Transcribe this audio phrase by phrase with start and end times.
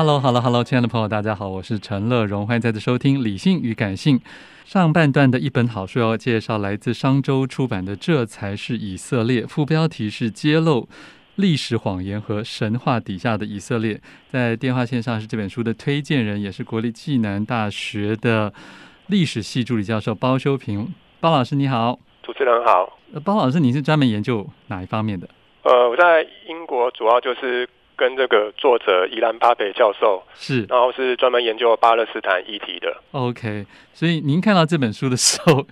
[0.00, 4.16] Hello，好了，Hello，亲爱的朋友，大家好，我是陈乐荣，欢迎再次收听《理性与感性》
[4.64, 10.88] 上半段的一本好书，要介绍来自商周出版的《这才是以色列》，副标题是“揭露
[11.34, 14.00] 历史谎言和神话底下的以色列”。
[14.30, 18.52] 在电话线上是这本书的推荐人，也是国立暨南大学的
[19.08, 20.94] 历史系助理教授包修平。
[21.18, 22.96] 包老师你好，主持人好。
[23.24, 25.28] 包老师，你是专门研究哪一方面的？
[25.64, 27.68] 呃，我在英国主要就是。
[27.98, 32.96] 跟这个作者伊兰巴培教授是，然后是专门研究巴勒斯坦议题的。
[33.10, 35.66] OK，所以您看到这本书的时候，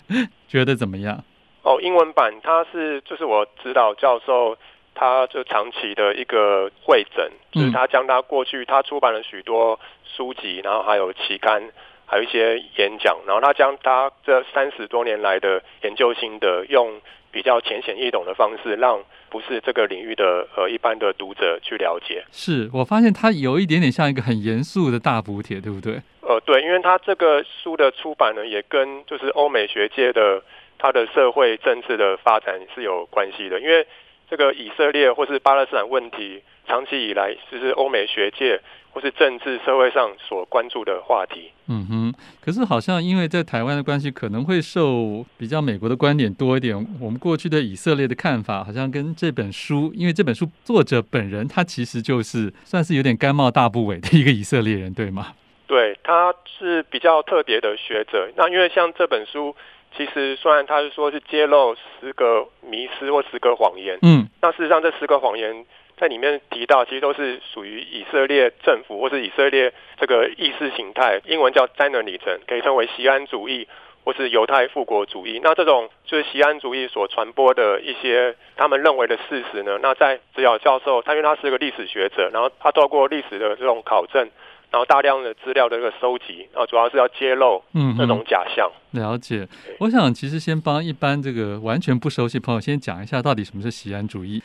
[0.49, 1.23] 觉得怎么样？
[1.63, 4.59] 哦，英文版它是就是我指导教授，
[4.95, 11.63] 他就长期的一个会诊，就是他将他过去他出版了许多书籍，然后还有期刊，
[12.07, 17.01] 还有一些演讲，然后他将他这三十多年来的研究心得用。
[17.33, 22.25] 比较浅显易懂的方式，让不是这个领域的呃一般的读者去了解。
[22.33, 26.01] 是我发现他有一点点像一个很严肃的大补帖，对不对？
[26.23, 30.43] 呃，对，因为他这个书的出版呢，也跟就是欧美学界的
[30.79, 33.61] 他的社会政治的发展是有关系的。
[33.61, 33.87] 因为
[34.29, 38.61] 这个以色列或是巴勒斯坦问题，长期以来就是欧美学界。
[38.97, 41.51] 或是政治社会上所关注的话题。
[41.69, 46.75] 嗯哼，可是好像因为在台湾的关系，可能会受比较美国的观点多一点。
[46.99, 55.35] 我们过去对以色列的看法，好像跟这本书，因为这本书作者本人他其实就是算是有点甘冒大不韪的一个以色列人，对吗？
[55.67, 58.31] 对，他是比较特别的学者。
[58.35, 59.55] 那因为像这本书，
[59.97, 65.65] 其实虽然他是说是揭露十个迷思或十个谎言，嗯，那事实上这十个谎言。
[65.99, 73.67] 在里面提到，其实都是属于以色列政府或是以色列这个意识形态，英文叫 Zionism，可以称为锡安主义
[74.05, 75.41] 或是犹太复国主义。
[75.43, 79.79] 那这种就是锡安主义所传播的一些他们认为的事实呢？
[79.81, 84.29] 那在指导教授，他因为他是个历史学者，然后他透过历史的这种考证，
[84.71, 88.71] 然后大量的资料的一个收集，然后主要是要揭露嗯那种假象。
[88.93, 89.47] 了解。
[89.81, 94.43] 我想其实先帮一般这个完全不熟悉朋友先讲一下，到底什么是西安主义。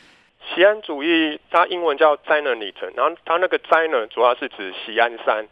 [0.54, 5.46] 西安主义，它英文叫 Zionism，然后它那个 Zion 主要是指西安山。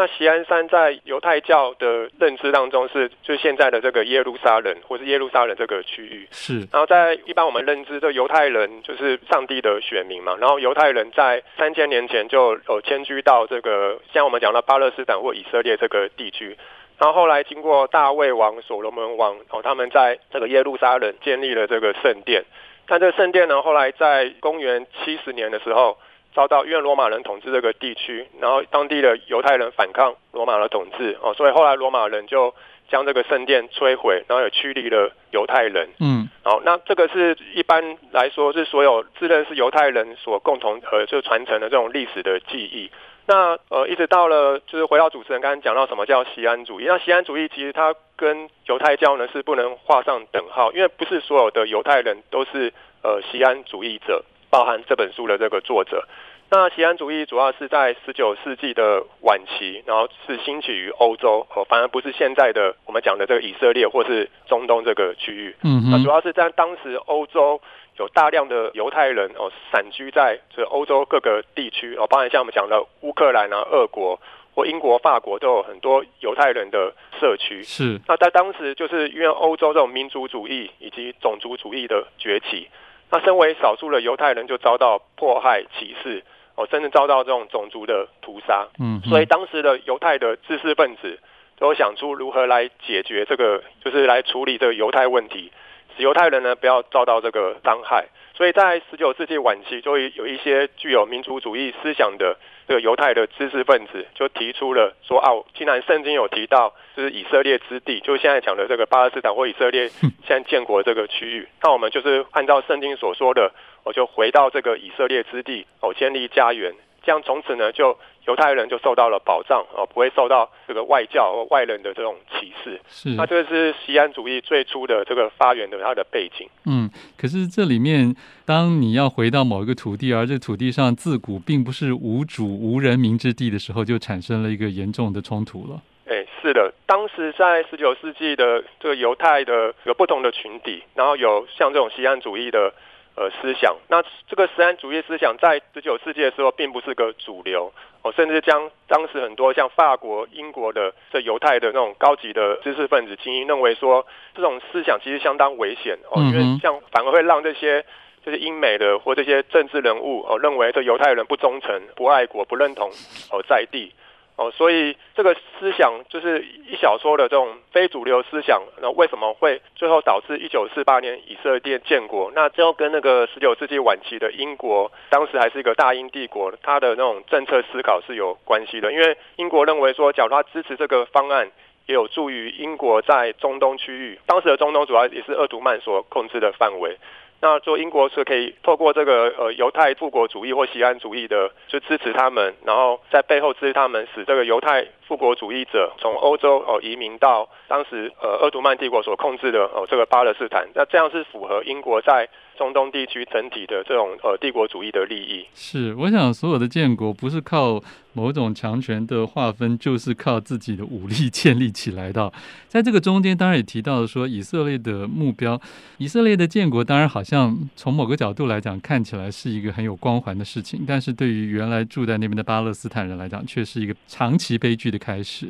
[0.00, 6.26] 那锡安山在犹太教的认知当中是，就是现在的这个耶路撒冷，或是耶路撒冷这个区域。
[6.30, 6.60] 是。
[6.72, 10.34] 然后在一般我们认知，这犹太人就是上帝的选民嘛。
[10.40, 16.56] 然后犹太人在三千年前就有迁居到这个，像我们讲的巴勒斯坦或以色列这个地区。
[16.98, 22.42] 然后后来经过大卫王、所罗门王，哦，他们在这个耶路撒冷建立了这个圣殿。
[22.86, 25.98] 但这个圣殿呢，后来在公元七十年的时候，
[26.34, 32.54] 遭到因为罗马人统治这个地区，然后当地的犹太人反抗罗马的统治哦，所以后来罗马人就
[32.88, 35.88] 将这个圣殿摧毁，然后也驱离了犹太人。
[36.00, 42.90] 嗯，好，那这个是一般来说是所有自认是犹太人所共同呃就传承的这种历史的记忆。
[43.26, 46.84] 那呃，一直到了就是回到主持人刚刚讲到什么叫西安主义？
[46.86, 52.72] 那西安主义其实它跟犹太教呢是不能画上等号，因为不是所有的犹太人都是
[53.04, 56.06] 呃西安主义者，包含这本书的这个作者。
[56.50, 65.54] 那锡安主义主要是在十九世纪的晚期，然后是兴起于欧洲，哦，反而不是现在的我们讲的这个以色列或是中东这个区域。
[65.62, 67.60] 嗯，那主要是在当时欧洲。
[67.98, 74.18] 有大量的犹太人哦，散居在这欧洲各个地区哦，包含像我们讲的乌克兰啊、俄国
[74.54, 77.62] 或英国、法国，都有很多犹太人的社区。
[77.62, 82.68] 是，那在当时就是因为欧洲这种民族主义以及种族主义的崛起，
[83.10, 86.22] 那身为少数的犹太人就遭到迫害、歧视，
[86.54, 88.68] 哦，甚至遭到这种种族的屠杀。
[88.78, 91.18] 嗯，所以当时的犹太的知识分子
[91.58, 95.50] 都想出如何来解决这个，就是来处理这个犹太问题，
[95.96, 98.06] 使犹太人呢不要遭到这个伤害。
[98.34, 102.36] 所以在十九世纪晚期，就会有一些具有民族主义思想的
[102.70, 113.52] 这个犹太的知识分子，就提出了说：啊，既然圣经有提到，就是以色列之地，就现在讲的这个巴勒斯坦或以色列现在建国这个区域，那我们就是按照圣经所说的，
[113.82, 116.72] 我就回到这个以色列之地，哦，建立家园，
[117.02, 117.98] 这样从此呢就。
[118.30, 122.80] 犹太人就受到了保障哦，不会受到这个外教或外人的这种歧视。
[122.88, 126.48] 是，那这个是西安主义最初的这个发源的它的背景。
[126.64, 126.88] 嗯，
[127.18, 128.14] 可是这里面，
[128.46, 135.82] 当你要回到某一个土地，而这土地上自古并不是无主无人民之地的时候，就产生了一个严重的冲突了。
[136.06, 142.72] 哎，是的，当时在十九世纪的这个犹太的有不同的群体，然后有像这种西安主义的。
[143.20, 147.70] 呃，思想，那这个实安主义思想在十九世纪的时候并不是个主流
[148.00, 157.84] 哦，甚至将当时很多像法国、英国的这犹太的那种高级的知识分子精英认为说，这种思想其实相当危险哦，因为像反而会让这些
[158.24, 162.88] 就是英美的或这些政治人物哦认为这犹太人不忠诚、不爱国、不认同
[163.30, 163.92] 哦在地。
[164.40, 172.32] 哦，所以这个思想就是一小撮的这种非主流思想，那为什么会最后导致一九四八年以色列建国？
[172.34, 178.90] 那最后跟那个十九世纪晚期的英国，当时还是一个大英帝国，它的那种政策思考是有关系的。
[178.90, 181.50] 因为英国认为说，假如他支持这个方案，
[181.84, 186.96] 也有助于英国在中东区域，当时的中东主要也是鄂图曼所控制的范围。
[187.40, 200.68] 那做英国是可以透过这个呃犹太复国主义或锡安主义的，就支持他们，然后在背后支持他们，使这个犹太复国主义者从欧洲哦移民到当时呃鄂图曼帝国所控制的哦这个巴勒斯坦。
[200.74, 202.28] 那这样是符合英国在
[202.60, 205.46] 中东地区整体的这种呃帝国主义的利益。
[205.54, 212.30] 是，我想所有的建国不是靠某种强权的划分，就是靠自己的武力 建立起来的。
[212.68, 215.58] 在这个中间，当然也提到了说以色列的目标，
[215.96, 225.46] 以色列的建国当然好像从某个角度来讲看起来是一个很有光环的事情，但是对于原来住在那边的巴勒斯坦人来讲，却是一个长期悲剧的开始。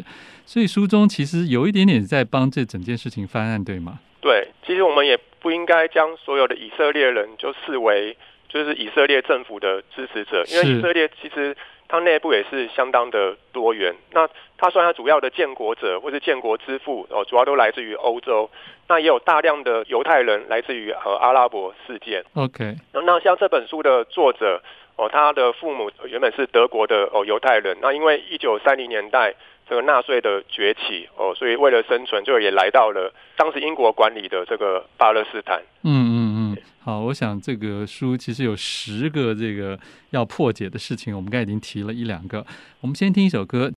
[0.46, 3.98] 所以书中其实有一点点在帮这整件事情翻案，对吗？
[4.20, 5.18] 对，其实我们也。
[5.40, 8.16] 不应该将所有的以色列人就视为
[8.48, 11.56] 就是以色列政府的支持者，因为以色列其实
[11.88, 13.94] 它内部也是相当的多元。
[14.12, 14.28] 那
[14.58, 18.50] 它算它主要的建国者或是建国之父哦，主要都来自于欧洲。
[18.88, 22.24] 那也有大量的犹太人来自于呃阿拉伯世界。
[22.34, 24.60] OK，那那像这本书的作者
[24.96, 27.78] 哦，他的父母原本是德国的哦犹太人。
[27.80, 29.34] 那因为一九三零年代。
[29.70, 35.62] 这个纳粹的崛起哦，所以为了生存，就也来到了当时英国管理的这个巴勒斯坦。
[35.84, 39.78] 嗯嗯嗯，好，我想这个书其实有十个这个
[40.10, 42.44] 要破解的事情，我们刚才已经提了一两个。
[42.80, 43.70] 我们先听一首歌。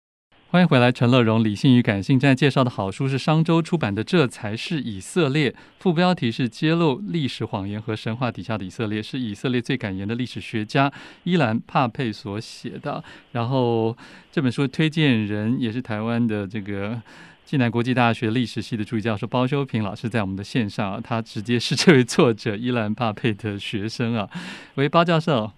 [0.53, 2.19] 欢迎回来，陈乐融，理性与感性。
[2.19, 5.49] 现在介绍的好书是商周出版的《这才是以色列》，
[5.79, 10.93] 副标题是“揭露历史谎言和神话底下的以色列”，是以色列最敢言的历史学家
[11.23, 13.01] 伊兰帕佩所写的。
[13.31, 13.97] 然后
[14.33, 17.01] 这本书推荐人也是台湾的这个
[17.47, 24.29] 暨南国际大学历史系的助教授包修平老师，在我们的线上，他直接是这位作者伊兰帕佩的学生啊。
[24.75, 25.53] 喂，包教授。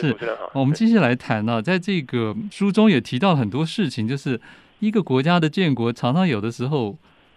[0.00, 0.16] 是，是
[0.52, 4.40] 我们继续来谈呢、啊，在这个书中也提到很多事情，就是
[4.80, 6.96] 一个国家的建国，常常有的时候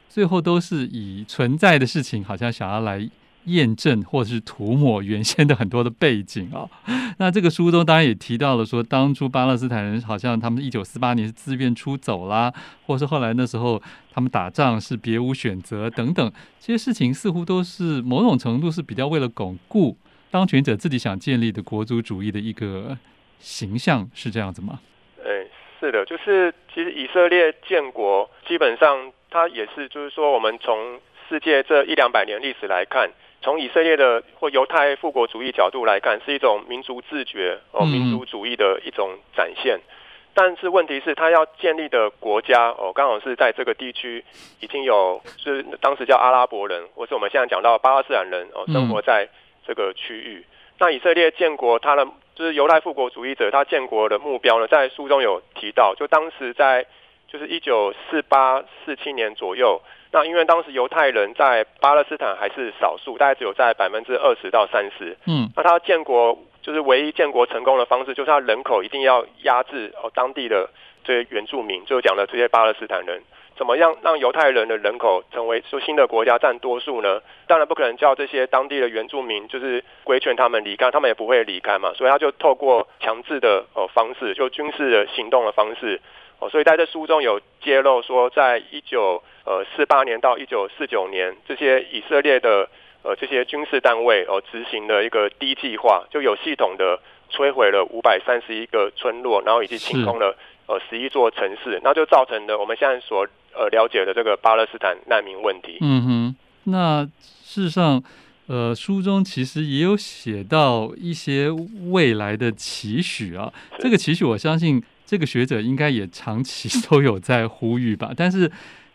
[0.09, 3.09] 最后都是以存在的事情，好像想要来
[3.45, 6.67] 验证或者是涂抹原先的很多的背景啊。
[7.19, 12.53] 那这个书中当然也提到了说，当初巴勒斯坦人好像他们一九四八年是自愿出走啦，
[12.85, 19.97] 或是后来那时候他们打仗是别无选择等等，这些事情似乎都是某种程度是比较为了巩固。
[20.37, 22.95] 当权者自己想建立的国族主义的一个
[23.39, 24.79] 形象是这样子吗？
[25.25, 25.47] 哎，
[25.79, 33.09] 是的，就是其实以色列建国基本上它也是，就是说我们从世界这一两百年历史来看，
[33.41, 39.77] 从以色列的或犹太复国主义角度来看，是一种民族自觉哦，民族主义的一种展现。
[39.77, 39.89] 嗯、
[40.35, 44.23] 但是问题是，他要建立的国家哦，刚好是在这个地区
[44.59, 49.27] 已经有，是当时叫阿拉伯人，或是我们现在讲到巴勒斯坦人哦，生活在。
[49.67, 50.45] 这个区域，
[50.79, 56.85] 那以色列建国，他的就是犹太复国主义者，他建国的目标呢，在书中有提到，就当时在
[57.27, 59.81] 就是一九四八四七年左右，
[60.13, 70.69] 那因为当时犹太人在巴勒斯坦还是少数，大概只有在百分之二十到三十，嗯，那他建国就是唯一建国成功的方式，就是他人口一定要压制哦当地的
[71.03, 73.21] 这些原住民，就讲的这些巴勒斯坦人。
[73.57, 77.21] 怎么样让犹太人的人口成为说新的国家占多数呢？
[77.47, 81.91] 当然不可能叫这些当地的原住民就是规劝他们离开，他们也不会离开嘛。
[81.95, 85.99] 所以他就透过强制的呃方式，就军事的行动的方式
[86.39, 86.47] 哦。
[86.49, 92.69] 所以在这书中有揭露说，在一九呃四八年到一九四九年，这些以色列的
[93.01, 96.99] 呃这些军事单位哦执行了一个低计划，就有系统的
[97.31, 100.35] 摧毁了五百三十一个村落，然后以及清空了。
[100.69, 103.25] 呃，十一座城市，那就造成了我们现在所
[103.57, 105.77] 呃了解的这个巴勒斯坦难民问题。
[105.81, 106.35] 嗯哼，
[106.65, 107.03] 那
[107.43, 108.01] 事实上，
[108.47, 111.49] 呃，书中其实也有写到一些
[111.89, 113.51] 未来的期许啊。
[113.79, 118.11] 这个期许，我相信这个学者应该也长期 都有在呼吁吧。
[118.15, 118.51] 但是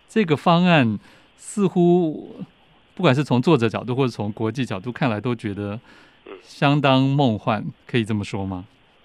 [0.08, 0.98] 这个方案
[1.36, 2.36] 似乎，
[2.94, 5.80] 不管是从作者角度或者从国际角度看来，都觉得
[6.40, 8.64] 相当梦幻，可以这么说吗？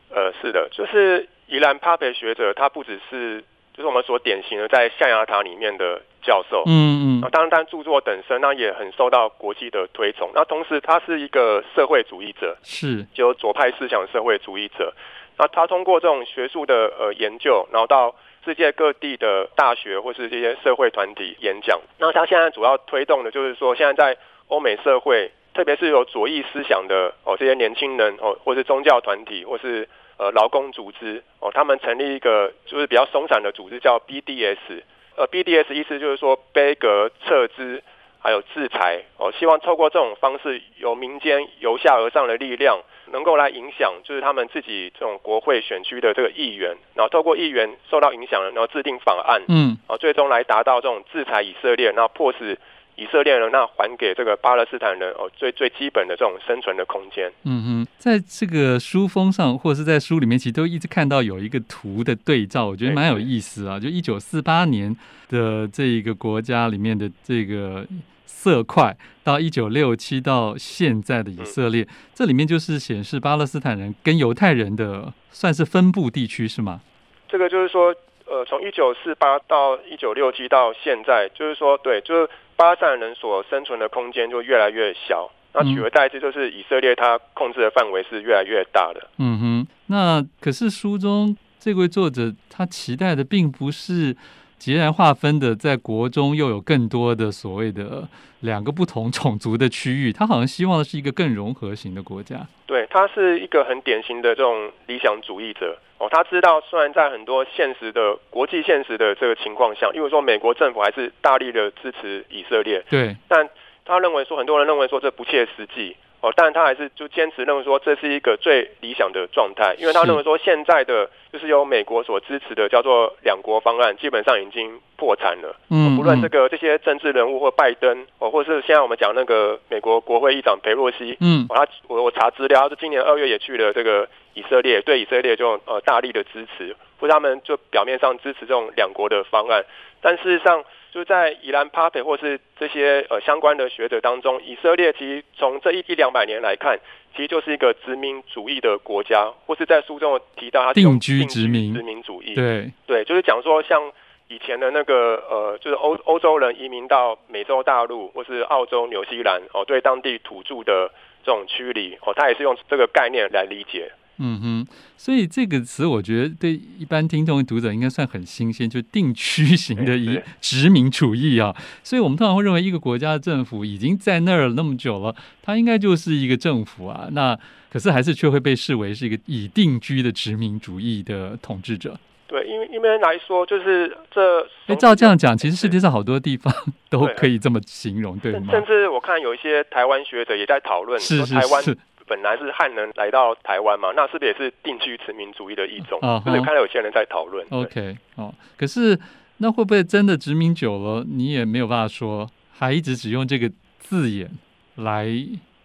[0.09, 1.27] 呃，是的，就是。
[1.49, 3.41] 宜兰帕培学者，他不只是
[3.77, 10.31] 就是我们所典型的在象牙塔里面的教授，嗯嗯，那当然，他著作等身，那也很受到国际的推崇。
[10.33, 14.91] 那同时，他是一个社会主义者，是就左派思想社会主义者。
[15.37, 21.79] 那他通过这种学术的呃研究，然后到世界各地的大学或是这些社会团体演讲。
[21.99, 34.81] 那他现在主要推动的就是说，现在在欧美社会，特别是有左翼思想的哦这些年轻人哦，或是宗教团体，或是呃，劳工组织哦，他们成立一个就是比较松散的组织，叫 BDS。
[35.15, 37.83] 呃，BDS 意思就是说杯葛、撤资，
[38.19, 42.79] 还有制裁哦，希望透过这种方式，由民间由下而上的力量，
[43.11, 52.57] 能够来影响，就是他们自己这种国会选区的这个议员，然后透过议员受到影响了，然后制定法案，嗯，啊，最终来达到这种制裁以色列，然后迫使。
[52.97, 57.31] 以色列人，那还给这个巴勒斯坦人哦，最最基本的这种生存的空间。
[57.43, 63.79] 嗯哼，在这个书封上，或者是在书里面，其实都一直看到有一个图的对照，我觉得蛮有意思啊。
[63.79, 64.95] 就一九四八年
[65.29, 67.85] 的这一个国家里面的这个
[68.25, 76.81] 色块，到一九六七到现在的以色列，嗯，这里面就是显示巴勒斯坦人跟犹太人的算是分布地区是吗？
[77.29, 77.93] 这个就是说，
[78.25, 82.29] 呃，从一九四八到一九六七到现在，就是说，对，就是。
[82.57, 89.07] 巴勒斯坦人所生存的空间就越来越小，那取而代之就是以色列它控制的范围是越来越大的。
[89.19, 94.15] 嗯哼，那可是书中这位作者他期待的并不是
[94.57, 98.07] 截然划分的，在国中又有更多的所谓的
[98.41, 102.47] 两个不同种族的区域，他好像希望的是一个更融合型的国家。
[102.65, 105.77] 对，他是一个很典型的这种理想主义者。
[105.99, 113.49] 哦，他知道，虽然在很多现实的国际现实的这个情况下，因为说美国政府还是大力的支持以色列，对，但
[113.85, 115.95] 他认为说，很多人认为说这不切实际。
[116.27, 125.55] 哦，但他还是就坚持认为说，这是一个最理想的状态，因为他认为说，现在的就是由美国所支持的叫做两国方案，基本上已经破产了。
[125.69, 139.65] 嗯，不论这个这些政治人物或拜登，哦，或是现在我们讲那个美国国会议长裴洛西，嗯，他我我查资料，他今年二月也去了这个以色列，对以色列就呃大力的支持，或他们就表面上支持这种两国的方案，
[140.01, 140.63] 但事实上。
[140.89, 146.79] 就在宜兰帕培或是这些呃相关的学者当中，以色列其实从这一一两百年来看，
[147.13, 152.33] 其实就是一个殖民主义的国家，或是在书中提到它定居殖民殖民主义。
[152.33, 153.91] 对对，就是讲说像
[154.27, 160.89] 以前的那个呃，就是欧欧洲人移民到美洲大陆或是澳洲、纽西兰哦，对当地土著的
[161.23, 163.91] 这种驱离哦，他也是用这个概念来理解。
[164.19, 171.55] 嗯哼，所以这个词我觉得对一般听众读者应该算很新鲜，就定区型的一殖民主义啊。
[171.83, 177.07] 所以我们通常会认为一个国家的政府已经在那儿那么久了，它应该就是一个政府啊。
[177.11, 177.37] 那
[177.71, 181.99] 可是还是却会被视为是一个已定居的殖民主义的统治者。
[182.27, 186.53] 对，因为因为来说就是这，哎，照这样讲，其实世界上好多地方
[186.89, 188.47] 都可以这么形容，对，对吗？
[188.51, 191.77] 甚至我看有一些台湾学者也在讨论，是是是。
[192.07, 195.99] 本来是汉人来到台湾嘛，那是不是也是定居殖民主义的一种？
[196.01, 197.45] 啊，就是看到有些人在讨论。
[197.51, 198.97] OK，哦，可是
[199.37, 204.29] 那会不会真的殖民久了，你也没有办法说，还一直只用这个字眼
[204.75, 205.05] 来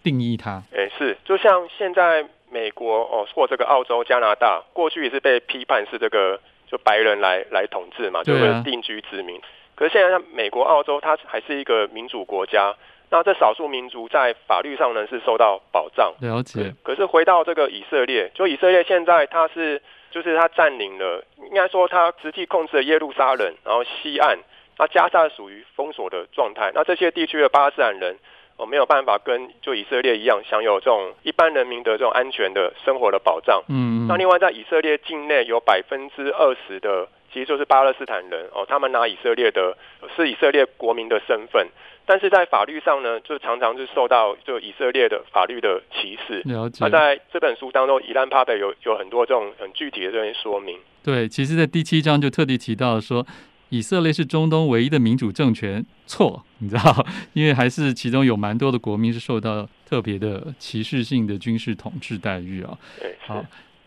[0.03, 0.63] 定义它？
[0.75, 9.37] 哎，是，就像现在美国哦，或这个澳洲、加拿大，过去也是被批判是这个就白人来来统治嘛，就是定居殖民。
[9.37, 9.43] 啊、
[9.77, 12.75] 可是现在像美国、澳洲，它还是一个民主国家。
[13.13, 16.75] 那这少数民族在法律上呢是受到保障，了解。
[16.83, 24.39] 可是回到这个以色列，就以色列现在它是就是它占领了，应该说它实际控制了耶路撒冷，然后西岸，
[24.79, 26.73] 那加沙属于封锁的状态。
[26.75, 28.17] 那这些地区的巴勒斯坦人
[28.57, 33.63] 我没有办法跟就以色列一样享有这种一般人民的这种安全的生活的保障。
[33.69, 34.07] 嗯，嗯。
[34.09, 39.77] 那另外在以色列境内有百分之二十的其实就是巴勒斯坦人哦，他们拿以色列的
[40.15, 41.67] 是以色列国民的身份，
[42.05, 46.43] 但是在法律上呢，就常常是受到就以色列的法律的歧视。
[46.45, 46.85] 了解。
[46.85, 50.79] 那在这本书当中，伊兰帕贝有有很多这种很具体的这些说明。
[51.03, 53.27] 对，其实，在第七章就特地提到说，
[53.71, 55.85] 以色列是中东唯一的民主政权。
[56.07, 62.77] 错，你知道， 因为还是其中有蛮多的国民是受到特别的歧视性的军事统治待遇啊。
[63.01, 63.43] 对，好。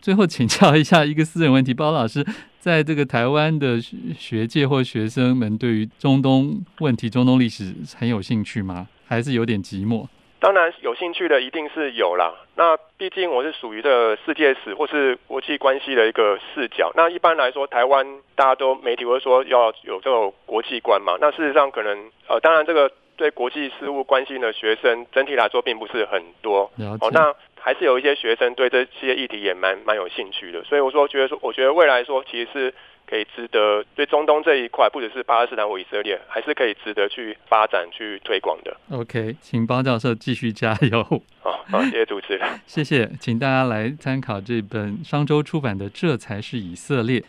[0.05, 2.24] 最后请教一下一个私人问题，包老师
[2.59, 3.79] 在这个台湾的
[4.15, 8.88] 学界或学生们对于中东问题、中东历史很有兴趣吗？
[9.07, 10.05] 还是有点寂寞？
[10.39, 12.31] 当然有兴趣的一定是有啦。
[12.55, 16.91] 那毕竟我是属于这世界史或是国际关系的一个视角。
[16.95, 21.17] 那一般来说，台湾大家都媒体会说要有这种国际观嘛。
[21.19, 21.97] 那事实上可能
[22.27, 26.72] 呃，当然这个对国际事务关心的学生整体来说并不是很多。
[27.00, 27.34] 哦，那。
[27.65, 32.72] 还是有一些学生对这些议题也蛮蛮有兴趣的，所以我说觉得说，我觉得未来说其实是
[33.07, 38.77] 可以值得对中东这一块，不只是巴勒斯坦或以色列，还是可以值得去发展、去推广的。
[38.91, 41.03] OK，请包教授继续加油。
[41.41, 47.19] 好，好，谢谢主持人，谢谢，请大家来参考这本商周出版的《这才是以色列》。